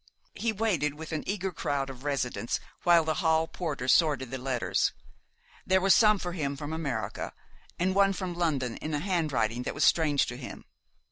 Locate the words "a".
8.95-8.99